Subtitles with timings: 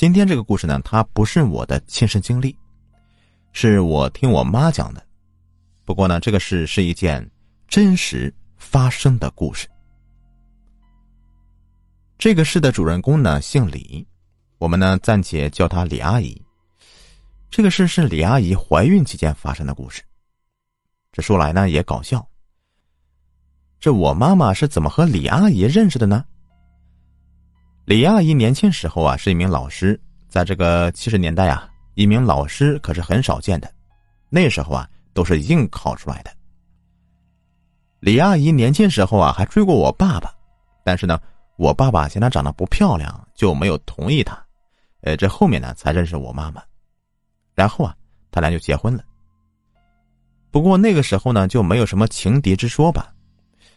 [0.00, 2.56] 今天这个故事呢，它不是我的亲身经历，
[3.52, 5.06] 是我听我妈讲的。
[5.84, 7.30] 不过呢，这个事是一件
[7.68, 9.68] 真实发生的故事。
[12.16, 14.06] 这个事的主人公呢姓李，
[14.56, 16.42] 我们呢暂且叫她李阿姨。
[17.50, 20.00] 这个事是李阿姨怀孕期间发生的故事。
[21.12, 22.26] 这说来呢也搞笑。
[23.78, 26.24] 这我妈妈是怎么和李阿姨认识的呢？
[27.90, 33.68] 李阿姨年轻时候啊是一名老师，在这个七十年代啊，一名老师可是很少见的，
[34.28, 36.30] 那时候啊都是硬考出来的。
[37.98, 40.32] 李阿姨年轻时候啊还追过我爸爸，
[40.84, 41.20] 但是呢，
[41.56, 44.40] 我爸爸嫌她长得不漂亮，就没有同意她。
[45.00, 46.62] 呃，这后面呢才认识我妈妈，
[47.56, 47.92] 然后啊，
[48.30, 49.02] 他俩就结婚了。
[50.52, 53.12] 不过那个时候呢就没有什么情敌之说吧。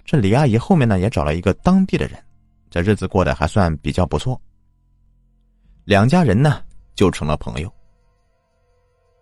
[0.05, 2.23] 这李阿姨后面呢也找了一个当地的人。
[2.73, 4.41] 这日子过得还算比较不错，
[5.83, 6.63] 两家人呢
[6.95, 7.71] 就成了朋友。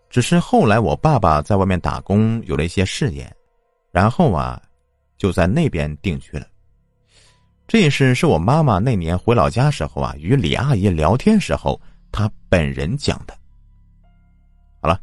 [0.09, 3.29] 只是后来我爸爸在外面打工，有了一些事业，
[3.91, 4.61] 然后啊，
[5.17, 6.47] 就在那边定居了。
[7.67, 11.77] 这事是我妈妈那年回老家时候啊，与李阿姨聊天时候，
[12.09, 13.37] 她本人讲的。
[14.81, 14.97] 好了，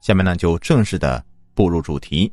[0.00, 2.32] 下面呢就正式的步入主题。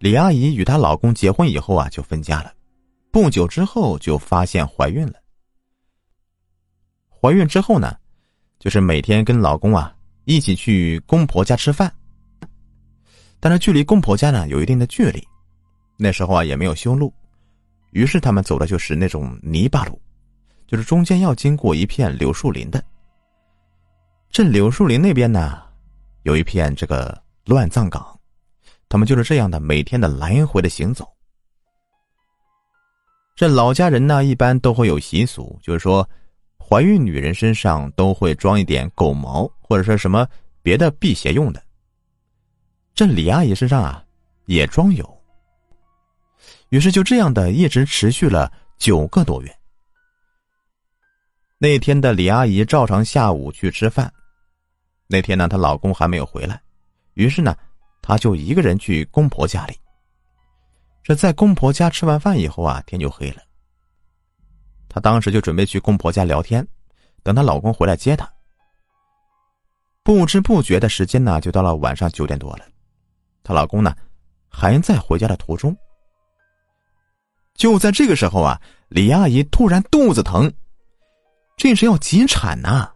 [0.00, 2.52] 李阿姨与她老公结婚以后啊，就分家了。
[3.16, 5.14] 不久之后就发现怀孕了。
[7.08, 7.96] 怀孕之后呢，
[8.58, 11.90] 就是每天跟老公啊一起去公婆家吃饭。
[13.40, 15.26] 但是距离公婆家呢有一定的距离，
[15.96, 17.10] 那时候啊也没有修路，
[17.92, 19.98] 于是他们走的就是那种泥巴路，
[20.66, 22.84] 就是中间要经过一片柳树林的。
[24.30, 25.62] 这柳树林那边呢，
[26.24, 28.06] 有一片这个乱葬岗，
[28.90, 31.10] 他们就是这样的每天的来回的行走。
[33.36, 36.08] 这老家人呢，一般都会有习俗，就是说，
[36.58, 40.26] 怀孕女人身上都会装一点狗毛，或者说什么
[40.62, 41.62] 别的辟邪用的。
[42.94, 44.02] 这李阿姨身上啊，
[44.46, 45.22] 也装有。
[46.70, 49.54] 于是就这样的一直持续了九个多月。
[51.58, 54.10] 那天的李阿姨照常下午去吃饭，
[55.06, 56.58] 那天呢，她老公还没有回来，
[57.12, 57.54] 于是呢，
[58.00, 59.74] 她就一个人去公婆家里。
[61.06, 63.40] 这在公婆家吃完饭以后啊，天就黑了。
[64.88, 66.66] 她当时就准备去公婆家聊天，
[67.22, 68.28] 等她老公回来接她。
[70.02, 72.64] 不知不觉的时间呢，就到了晚上九点多了。
[73.44, 73.94] 她老公呢，
[74.48, 75.76] 还在回家的途中。
[77.54, 80.52] 就在这个时候啊，李阿姨突然肚子疼，
[81.56, 82.92] 这是要急产呐。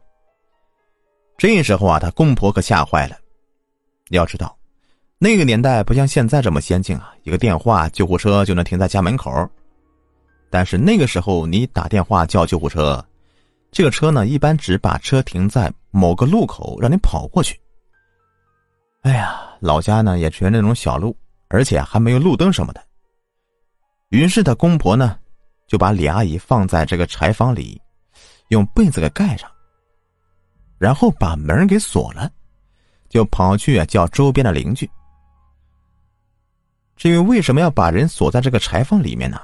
[1.39, 3.17] 这时候啊，她公婆可吓坏了。
[4.09, 4.59] 要知道。
[5.23, 9.31] 那个年代不像现在这么先进啊，一个电话救护车就能停在家门口。
[10.49, 13.05] 但是那个时候你打电话叫救护车，
[13.71, 17.61] 这个车呢一般只把车停在某个路口，让你跑过去。
[19.03, 21.15] 哎呀，老家呢也全那种小路，
[21.49, 22.83] 而且还没有路灯什么的。
[24.09, 25.19] 于是他公婆呢
[25.67, 27.79] 就把李阿姨放在这个柴房里，
[28.49, 29.51] 用被子给盖上，
[30.79, 32.33] 然后把门给锁了，
[33.11, 34.91] 就跑去叫周边的邻居。
[37.01, 39.41] 至于为什么要把人锁在这个柴房里面呢？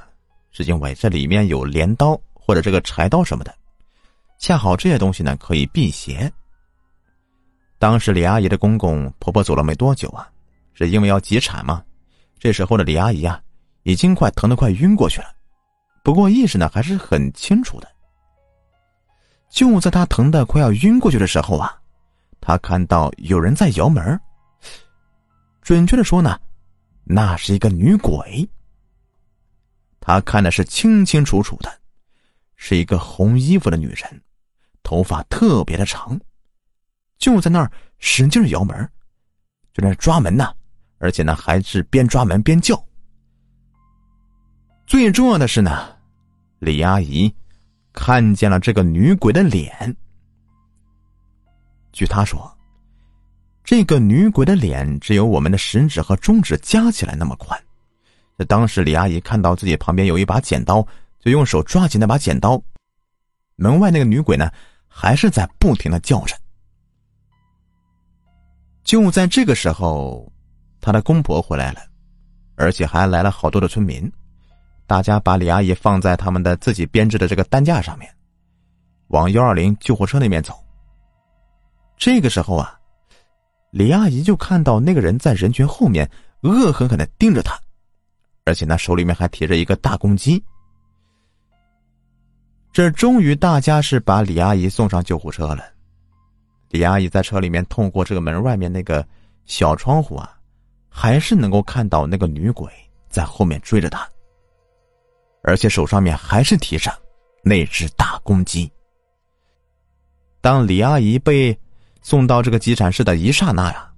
[0.51, 3.55] 是因为这里面有镰刀或者这个柴刀什么的，
[4.39, 6.31] 恰好这些东西呢可以辟邪。
[7.79, 10.29] 当时李阿姨的公公婆婆走了没多久啊，
[10.75, 11.83] 是因为要急产嘛。
[12.39, 13.41] 这时候的李阿姨啊，
[13.85, 15.29] 已经快疼得快晕过去了，
[16.05, 17.89] 不过意识呢还是很清楚的。
[19.49, 21.75] 就在她疼得快要晕过去的时候啊，
[22.39, 24.21] 她看到有人在摇门。
[25.63, 26.39] 准确的说呢。
[27.09, 28.49] 那是一个女鬼。
[30.01, 31.81] 他看的是清清楚楚的，
[32.57, 34.23] 是一个红衣服的女人，
[34.83, 36.21] 头发特别的长，
[37.17, 38.77] 就在那儿使劲摇门，
[39.73, 40.53] 就在那抓门呢，
[40.99, 42.85] 而且呢还是边抓门边叫。
[44.85, 45.97] 最重要的是呢，
[46.59, 47.33] 李阿姨
[47.93, 49.97] 看见了这个女鬼的脸。
[51.93, 52.56] 据她说。
[53.67, 57.61] 这个女鬼的脸只有我们的食指和中指加起来那么宽。
[58.39, 60.87] 这当时李阿姨看到自己旁边有一把剪刀，
[61.19, 62.63] 就用手抓起那把剪刀。
[63.57, 64.49] 门外那个女鬼呢，
[64.87, 66.37] 还是在不停的叫着。
[68.85, 70.33] 就在这个时候，
[70.81, 71.81] 她的公婆回来了，
[72.55, 74.09] 而且还来了好多的村民。
[74.87, 78.09] 大家把李阿姨放在他们的自己编制的这个担架上面，
[79.09, 80.55] 往幺二零救护车那边走。
[81.97, 82.79] 这个时候啊。
[83.77, 87.61] 李阿姨就看到那个人在人群后面恶狠狠的盯着她，
[88.47, 90.43] 而且那手里面还提着一个大公鸡。
[92.73, 95.63] 这终于大家是把李阿姨送上救护车了。
[96.71, 99.07] 李阿姨在车里面透过这个门外面那个
[99.45, 100.39] 小窗户啊，
[100.89, 102.73] 还是能够看到那个女鬼
[103.11, 104.09] 在后面追着她，
[105.43, 106.91] 而且手上面还是提着
[107.43, 108.73] 那只大公鸡。
[110.41, 111.59] 当李阿姨被
[112.07, 113.91] 送到这个急诊室的一刹那呀，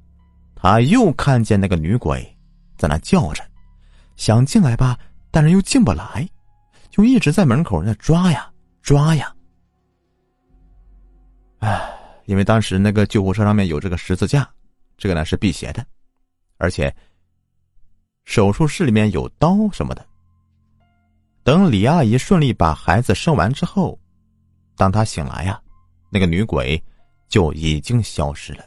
[0.56, 2.26] 他又看见那个女鬼
[2.78, 3.44] 在那叫着，
[4.16, 4.99] 想进来吧，
[5.31, 6.26] 但是又进不来，
[6.88, 8.50] 就一直在门口那抓呀
[8.81, 9.31] 抓呀。
[11.58, 11.94] 唉。
[12.25, 14.49] 因为当时那个救护车上面有这个十字架，
[14.96, 15.84] 这个呢是辟邪的，
[16.56, 16.94] 而且
[18.25, 20.06] 手术室里面有刀什么的。
[21.44, 23.99] 等李阿姨顺利把孩子生完之后，
[24.78, 25.60] 当她醒来呀，
[26.08, 26.82] 那个女鬼
[27.28, 28.64] 就已经消失了。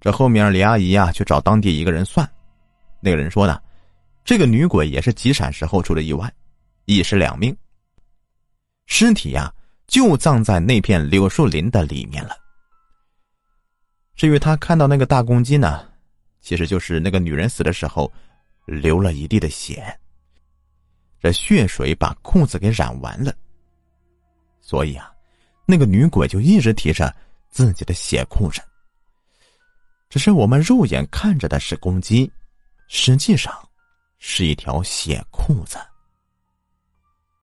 [0.00, 2.28] 这后面李阿姨呀去找当地一个人算，
[3.00, 3.60] 那个人说呢，
[4.24, 6.32] 这个女鬼也是急产时候出的意外，
[6.84, 7.56] 一尸两命，
[8.86, 9.52] 尸体呀。
[9.90, 12.36] 就葬在那片柳树林的里面了。
[14.14, 15.84] 至于他看到那个大公鸡呢，
[16.40, 18.08] 其实就是那个女人死的时候
[18.66, 19.84] 流了一地的血，
[21.18, 23.34] 这血水把裤子给染完了。
[24.60, 25.12] 所以啊，
[25.70, 27.14] 那个女鬼就一直提着
[27.48, 28.60] 自己的血裤子。
[30.08, 32.30] 只是我们肉眼看着的是公鸡，
[32.88, 33.56] 实际上
[34.18, 35.78] 是一条血裤子。